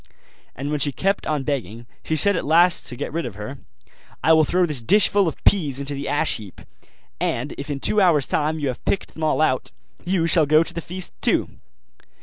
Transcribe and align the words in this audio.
And 0.55 0.71
when 0.71 0.79
she 0.79 0.91
kept 0.91 1.27
on 1.27 1.43
begging, 1.43 1.85
she 2.03 2.15
said 2.15 2.35
at 2.35 2.43
last, 2.43 2.87
to 2.87 2.95
get 2.95 3.13
rid 3.13 3.23
of 3.23 3.35
her, 3.35 3.59
'I 4.23 4.33
will 4.33 4.43
throw 4.43 4.65
this 4.65 4.81
dishful 4.81 5.27
of 5.27 5.35
peas 5.43 5.79
into 5.79 5.93
the 5.93 6.07
ash 6.07 6.37
heap, 6.37 6.61
and 7.19 7.53
if 7.55 7.69
in 7.69 7.79
two 7.79 8.01
hours' 8.01 8.25
time 8.25 8.57
you 8.57 8.69
have 8.69 8.83
picked 8.83 9.13
them 9.13 9.23
all 9.23 9.41
out, 9.41 9.69
you 10.03 10.25
shall 10.25 10.47
go 10.47 10.63
to 10.63 10.73
the 10.73 10.81
feast 10.81 11.13
too. 11.21 11.49